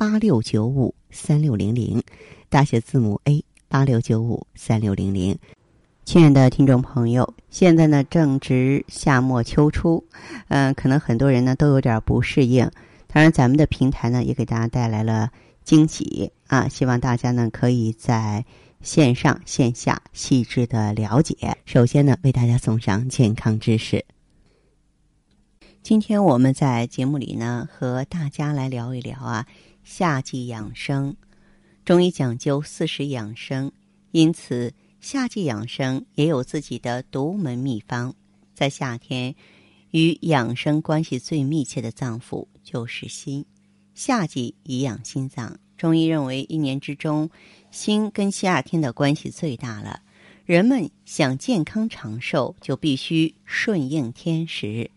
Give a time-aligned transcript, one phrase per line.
[0.00, 2.02] 八六九五三六零零，
[2.48, 5.38] 大写字母 A 八六九五三六零零。
[6.06, 10.02] 亲爱的听众朋友，现在呢正值夏末秋初，
[10.48, 12.64] 嗯，可能很多人呢都有点不适应。
[13.08, 15.30] 当然，咱们的平台呢也给大家带来了
[15.64, 16.66] 惊喜啊！
[16.66, 18.46] 希望大家呢可以在
[18.80, 21.58] 线上线下细致的了解。
[21.66, 24.02] 首先呢，为大家送上健康知识。
[25.82, 29.46] 今天我们在节目里呢，和大家来聊一聊啊，
[29.82, 31.16] 夏季养生。
[31.84, 33.72] 中医讲究四时养生，
[34.12, 38.14] 因此夏季养生也有自己的独门秘方。
[38.54, 39.34] 在夏天，
[39.90, 43.44] 与养生关系最密切的脏腑就是心。
[43.94, 47.30] 夏季以养心脏，中医认为一年之中，
[47.70, 50.02] 心跟夏天的关系最大了。
[50.44, 54.90] 人们想健康长寿，就必须顺应天时。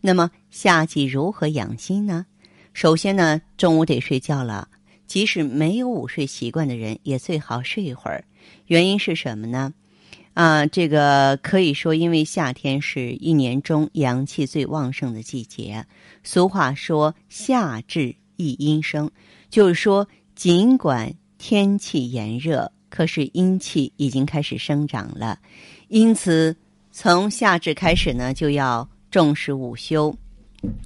[0.00, 2.26] 那么夏季如何养心呢？
[2.78, 4.68] 首先呢，中午得睡觉了。
[5.08, 8.22] 即使没有午睡习惯的人，也最好睡一会儿。
[8.66, 9.74] 原因是什么呢？
[10.34, 15.84] 啊，这个可以说，因为夏天是一年中阳气最旺盛的季节。
[16.22, 19.10] 俗话说“夏至一阴生”，
[19.50, 20.06] 就是说，
[20.36, 25.36] 尽管天气炎热，可是阴气已经开始生长了。
[25.88, 26.56] 因此，
[26.92, 28.88] 从夏至开始呢，就要。
[29.10, 30.14] 重视午休，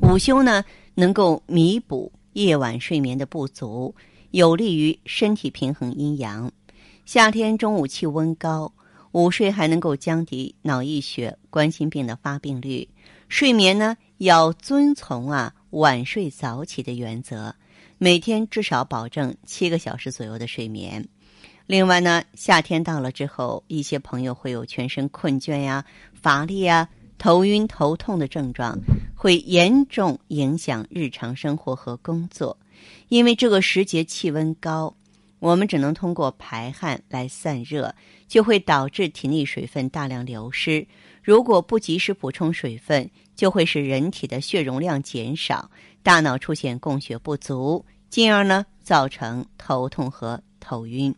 [0.00, 3.94] 午休呢能够弥补夜晚睡眠的不足，
[4.30, 6.50] 有利于身体平衡阴阳。
[7.04, 8.72] 夏天中午气温高，
[9.12, 12.88] 午睡还能够降低脑溢血、冠心病的发病率。
[13.28, 17.54] 睡眠呢要遵从啊晚睡早起的原则，
[17.98, 21.06] 每天至少保证七个小时左右的睡眠。
[21.66, 26.88] 另外呢，夏天到了之后，一些朋友会有全身困倦呀、乏力呀。
[27.18, 28.78] 头晕头痛的症状
[29.14, 32.58] 会严重影响日常生活和工作，
[33.08, 34.94] 因为这个时节气温高，
[35.38, 37.94] 我们只能通过排汗来散热，
[38.28, 40.86] 就会导致体内水分大量流失。
[41.22, 45.70] 如果不及时补充水分，就会使人体的血容量减少，
[46.02, 51.14] 大脑出现供血不足，进而呢造成头痛和头晕。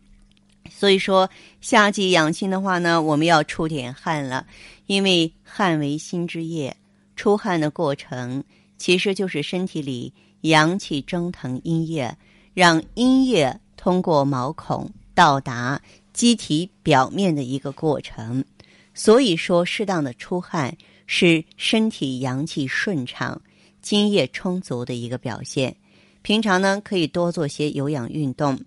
[0.69, 1.29] 所以说，
[1.61, 4.45] 夏季养心的话呢，我们要出点汗了，
[4.85, 6.75] 因为汗为心之液。
[7.15, 8.43] 出汗的过程
[8.77, 12.15] 其实就是身体里阳气蒸腾阴液，
[12.53, 15.81] 让阴液通过毛孔到达
[16.13, 18.45] 机体表面的一个过程。
[18.93, 20.75] 所以说，适当的出汗
[21.07, 23.41] 是身体阳气顺畅、
[23.81, 25.75] 津液充足的一个表现。
[26.21, 28.59] 平常呢，可以多做些有氧运动。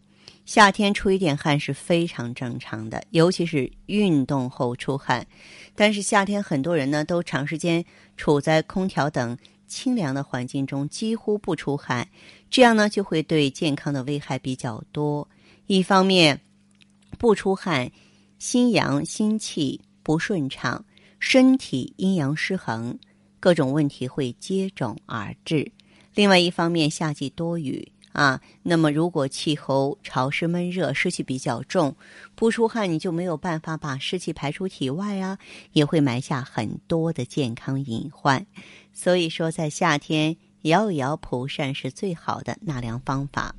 [0.44, 5.24] 夏天出一点汗是非常正常的，尤其是运动后出汗。
[5.74, 7.84] 但是夏天很多人呢都长时间
[8.16, 9.36] 处在空调等
[9.68, 12.08] 清凉的环境中，几乎不出汗，
[12.50, 15.26] 这样呢就会对健康的危害比较多。
[15.66, 16.40] 一方面，
[17.16, 17.88] 不出汗，
[18.40, 20.84] 心阳心气不顺畅，
[21.20, 22.98] 身体阴阳失衡，
[23.38, 25.70] 各种问题会接踵而至。
[26.12, 27.86] 另外一方面，夏季多雨。
[28.12, 31.96] 啊，那么如果气候潮湿闷热，湿气比较重，
[32.34, 35.38] 不出汗你就没有办法把湿气排出体外啊，
[35.72, 38.44] 也会埋下很多的健康隐患。
[38.92, 43.54] 所以说，在夏天摇一摇蒲扇是最好的纳凉方法。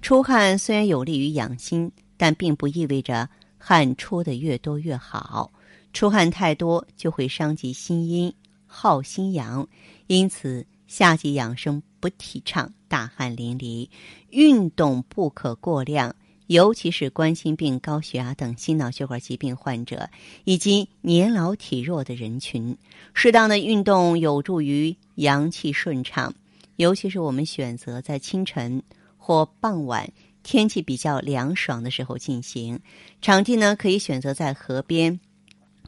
[0.00, 5.52] 出汗虽然有利于养心，但并不意味着汗出的越多越好。
[5.92, 8.32] 出汗太多就会伤及心阴，
[8.66, 9.66] 耗心阳，
[10.06, 10.64] 因此。
[10.86, 13.88] 夏季养生不提倡大汗淋漓，
[14.30, 16.16] 运动不可过量，
[16.46, 20.08] 尤其是冠心病、高血压等心脑血管疾病患者
[20.44, 22.76] 以及年老体弱的人群。
[23.12, 26.34] 适当的运动有助于阳气顺畅，
[26.76, 28.82] 尤其是我们选择在清晨
[29.18, 30.10] 或傍晚
[30.42, 32.80] 天气比较凉爽的时候进行。
[33.20, 35.20] 场地呢，可以选择在河边、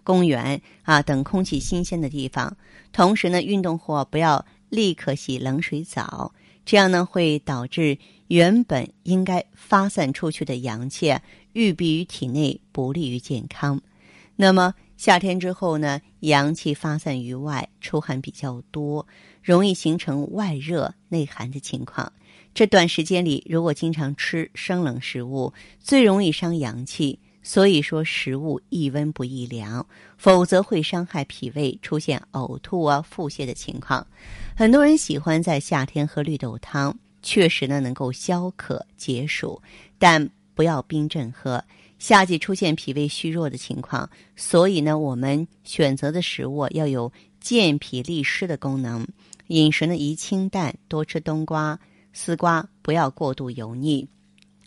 [0.05, 2.55] 公园啊等空气新鲜的地方。
[2.93, 4.45] 同时呢，运动后不要。
[4.73, 6.33] 立刻洗冷水澡，
[6.65, 7.99] 这样呢会导致
[8.29, 11.15] 原本应该发散出去的阳气
[11.53, 13.83] 郁闭于体内，不利于健康。
[14.35, 19.07] 那么夏天之后呢，阳气发散于外，出汗比较多，
[19.43, 22.11] 容易形成外热内寒的情况。
[22.55, 27.19] 这段时间里，如果经常吃生冷食物，最容易伤阳气。
[27.43, 29.85] 所以说，食物宜温不宜凉，
[30.17, 34.07] 否则会伤害脾胃，出现呕吐啊、腹泻的情况。
[34.57, 39.61] 很多人喜欢在夏天喝绿豆汤，确实呢能够消渴解暑，
[39.99, 41.63] 但不要冰镇喝。
[41.99, 49.07] 夏季出现脾胃虚弱的情况，所以呢，我们选择的食物要有健脾利湿的功能。
[49.49, 51.79] 饮食呢宜清淡，多吃冬瓜、
[52.13, 54.09] 丝瓜，不要过度油腻。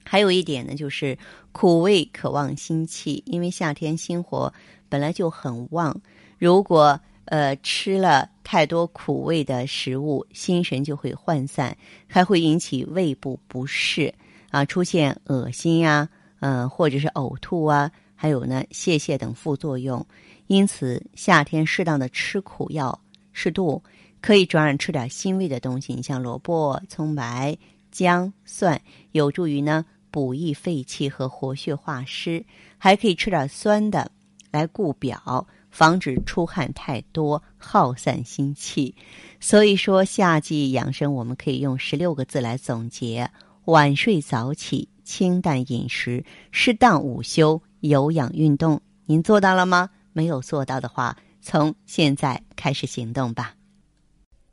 [0.03, 1.17] 还有一点呢，就是
[1.57, 4.53] 苦味可旺心气，因为夏天心火
[4.89, 5.95] 本来就很旺，
[6.37, 11.73] 如果呃吃了太多苦味的食物，心神就会涣散，
[12.07, 14.13] 还会引起胃部不适
[14.49, 16.09] 啊，出现恶心呀，
[16.41, 20.05] 嗯，或者是呕吐啊，还有呢泄泻等副作用。
[20.47, 22.99] 因此，夏天适当的吃苦要
[23.31, 23.81] 适度，
[24.19, 27.57] 可以转而吃点辛味的东西，你像萝卜、葱白、
[27.91, 28.81] 姜、蒜，
[29.13, 29.85] 有助于呢。
[30.15, 32.45] 补益肺气和活血化湿，
[32.77, 34.09] 还可以吃点酸的
[34.49, 38.95] 来固表，防止出汗太多耗散心气。
[39.41, 43.29] 所以说，夏季养生我们可以用十六个字来总结：
[43.65, 48.81] 晚睡早起，清淡饮食，适当午休，有氧运动。
[49.05, 49.89] 您做到了吗？
[50.13, 53.53] 没有做到的话，从现在开始行动吧。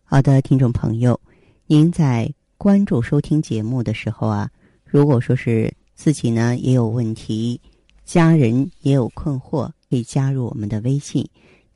[0.02, 1.20] 好的，听众朋友，
[1.68, 4.50] 您在关注收听节目的时候啊。
[4.92, 7.58] 如果说是自己呢也有问题，
[8.04, 11.26] 家人也有困惑，可以加入我们的微信，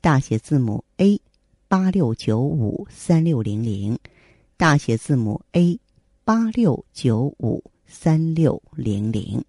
[0.02, 1.18] 大写字母 A
[1.66, 3.98] 八六九五三六零零，
[4.58, 5.80] 大写字母 A
[6.24, 9.42] 八六九五三六零零。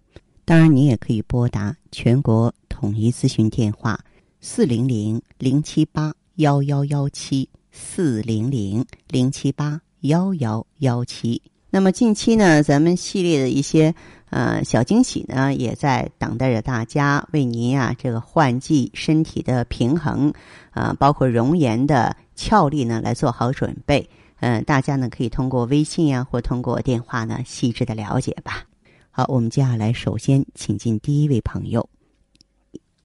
[0.46, 4.02] 当然，你也可以拨打全国统一咨询电话
[4.40, 11.42] 四零零零七八幺幺幺七四零零零七八幺幺幺七。
[11.70, 13.94] 那么近期呢，咱们系列的一些
[14.30, 20.32] 呃小惊喜呢，也在等待着大家，为您啊这个换季身体的平衡
[20.70, 24.08] 啊，包括容颜的俏丽呢，来做好准备。
[24.40, 28.64] 嗯，大家呢可以通过微信呀，或通过电话呢，细致的了解吧。
[29.10, 31.86] 好，我们接下来首先请进第一位朋友。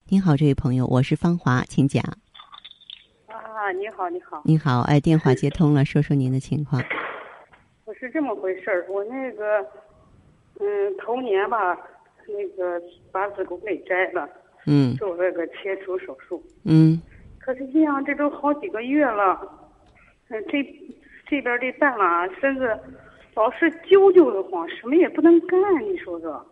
[0.08, 2.02] 您好，这位朋友，我是芳华，请讲。
[3.28, 4.42] 啊，你好，你好。
[4.46, 6.82] 你好，哎，电话接通了，说说您的情况。
[8.04, 9.66] 是这么回事儿，我那个，
[10.60, 11.74] 嗯，头年吧，
[12.28, 12.82] 那个
[13.14, 14.30] 把子宫给摘了，
[14.66, 17.02] 嗯，做那个切除手术，嗯，
[17.40, 19.40] 可是这样，这都好几个月了，
[20.28, 20.62] 嗯，这
[21.28, 22.78] 这边这大郎身子
[23.36, 26.46] 老是揪揪的慌，什么也不能干，你说说。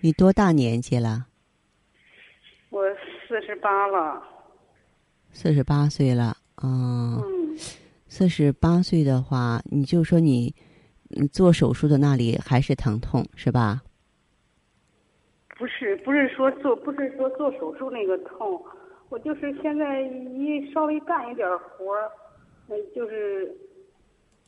[0.00, 1.26] 你多大年纪了？
[2.70, 2.82] 我
[3.28, 4.20] 四十八了。
[5.30, 7.33] 四十八岁了，嗯。
[8.16, 10.54] 四十八岁的话，你就说你，
[11.32, 13.82] 做手术的那里还是疼痛是吧？
[15.58, 18.62] 不是，不是说做，不是说做手术那个痛，
[19.08, 22.08] 我就是现在一稍微干一点活儿，
[22.68, 23.52] 嗯，就是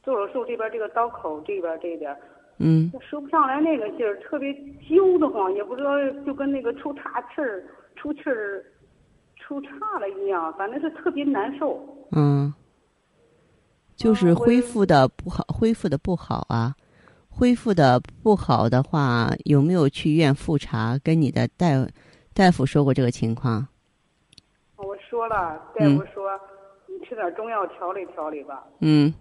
[0.01, 2.17] 做手术这边这个刀口这边这点，
[2.59, 4.55] 嗯，说不上来那个劲儿，特别
[4.89, 5.91] 揪得慌，也不知道
[6.25, 7.65] 就跟那个出岔气儿、
[7.97, 8.65] 出气儿、
[9.35, 11.85] 出岔了一样，反正是特别难受。
[12.13, 12.55] 嗯。
[13.97, 16.75] 就是恢复的不好，恢复的不好啊！
[17.31, 20.99] 恢复的不好的话，有没有去医院复查？
[21.03, 21.67] 跟你的大
[22.35, 23.67] 大夫说过这个情况？
[24.77, 26.31] 我说了，大夫说
[26.87, 28.65] 你吃点中药调理调理吧。
[28.81, 29.13] 嗯。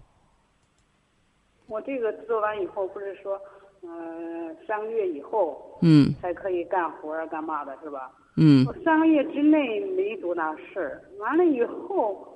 [1.66, 3.40] 我这个做完以后，不是说
[3.82, 8.12] 嗯三个月以后嗯才可以干活啊干嘛的是吧？
[8.36, 8.64] 嗯。
[8.66, 12.32] 我三个月之内没多大事儿，完了以后。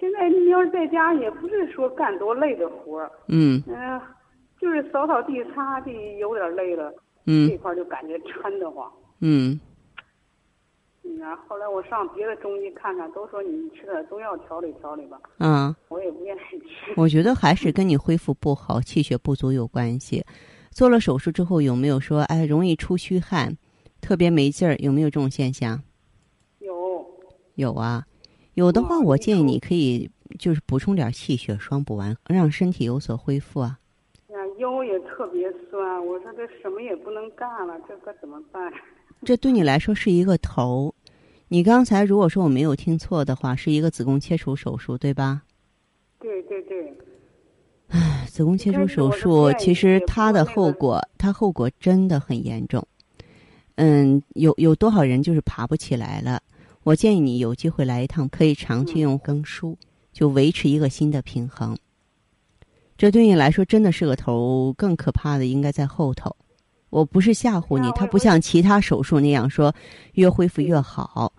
[0.00, 3.10] 现在你要是在家，也不是说干多累的活儿。
[3.28, 3.62] 嗯。
[3.66, 4.00] 嗯，
[4.60, 6.92] 就是扫扫地、擦地，有点累了。
[7.26, 7.48] 嗯。
[7.48, 8.90] 这块就感觉抻得慌。
[9.20, 9.58] 嗯。
[11.02, 15.18] 嗯，后来我上别的中医看看，都说你吃点中药调理调理吧。
[15.38, 15.74] 嗯。
[15.88, 16.92] 我也不愿意吃。
[16.96, 20.24] 我觉得还是跟你恢复不好、气血不足有关系。
[20.70, 23.56] 做了手术之后，有没有说哎容易出虚汗，
[24.00, 24.76] 特别没劲儿？
[24.76, 25.82] 有没有这种现象？
[26.60, 27.04] 有。
[27.56, 28.04] 有啊。
[28.58, 33.78] 有的话，我建议你可以就是补充点气血双补丸，让身体有所恢复啊。
[34.30, 38.60] 呀，腰也特别酸，我说这什么也不能干了，这可怎么办？
[39.22, 40.92] 这对你来说是一个头。
[41.46, 45.42] 你刚才如果说我没有听错的话，是一个子宫切除手术，对吧？
[46.18, 46.92] 对对对。
[47.90, 52.84] 唉，子宫切除手术其实它的后果，它后果真的很严重。
[53.76, 56.42] 嗯，有有多少人就是爬不起来了？
[56.88, 59.76] 我建议你有机会来一趟，可以长期用更舒，
[60.10, 61.76] 就维持一个新的平衡。
[62.96, 66.34] 这对你来说真的是个头，更可怕的应该在后头。
[66.88, 69.74] 我不是吓唬你，它不像其他手术那样说
[70.14, 71.30] 越恢复越好，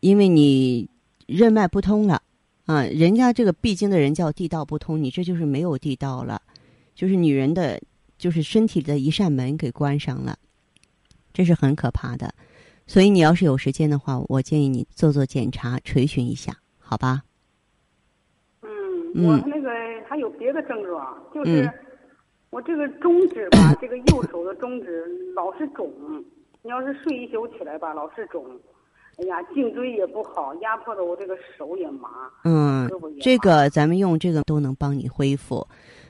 [0.00, 0.86] 因为你
[1.24, 2.20] 任脉不通了
[2.66, 6.42] 啊，人家这个必经的人叫地道不通，你这就是没有地道了，
[6.94, 7.80] 就是女人的，
[8.18, 10.38] 就是身体的一扇门给关上了，
[11.32, 12.34] 这是很可怕的。
[12.86, 17.22] 所以你要是有时间的话，我建议你做做检查，垂询一下，好吧？
[18.62, 18.70] 嗯，
[19.14, 19.70] 嗯我那个
[20.08, 21.72] 还有别的症状，就是嗯
[22.50, 25.90] 我这个中指吧，这个右手的中指老是肿。
[26.64, 28.44] 你要是睡一宿起来吧，老是肿。
[29.18, 32.08] 哎呀，颈椎也不好，压迫的我这个手也麻。
[32.44, 32.88] 嗯
[33.20, 35.66] 这个咱们用这个都能帮你恢复，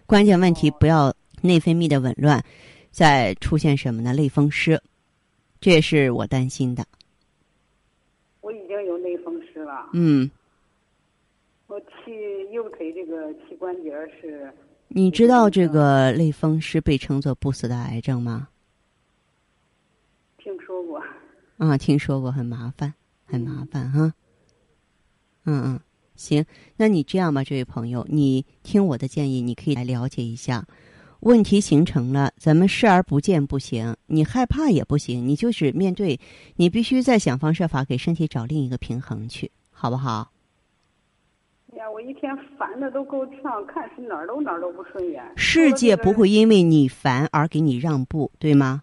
[0.06, 2.42] 关键问题不要内分泌的紊乱，
[2.90, 4.12] 再出现什么呢？
[4.12, 4.80] 类风湿，
[5.62, 6.84] 这也是我担心的。
[8.40, 10.28] 我已经有类风湿了，嗯，
[11.68, 11.86] 我气
[12.50, 14.52] 右腿这个膝关节是
[14.88, 18.48] 你知道这个类风湿被称作不死的癌症吗？
[20.38, 21.00] 听说过。
[21.58, 22.92] 啊，听说过，很麻烦，
[23.24, 24.12] 很麻烦哈。
[25.44, 25.80] 嗯嗯，
[26.16, 26.44] 行，
[26.76, 30.66] 那你这样吧，这位朋友，你听我的建议，你可以来了解一下。
[31.22, 36.18] 问题形成了，咱们视而不见不行，你害怕也不行，你就是面对，
[36.56, 40.32] 你必须再想方设法给身体找另一个平衡去，好不好？
[41.72, 45.22] 哎呀，我一天烦的都够呛，看是哪儿都哪儿都不顺眼。
[45.36, 48.82] 世界不会因为你烦而给你让步，对吗？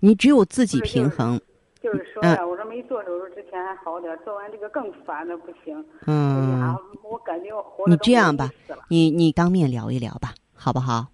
[0.00, 1.38] 你只有自己平衡。
[1.82, 5.78] 就是说嗯呀，我说没做手术之前还好点，做完这个更烦的不行。
[6.00, 8.50] 哎嗯呀，，我感觉我活着你这样吧
[8.88, 11.08] 你你当面聊一聊吧，好不好？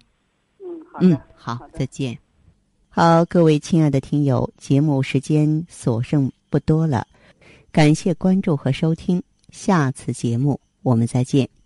[1.01, 1.59] 嗯，好。
[1.73, 2.17] 再见。
[2.89, 7.07] 好，各位亲爱的听友，节目时间所剩不多了，
[7.71, 11.60] 感谢关注和收听，下次节目我们再见。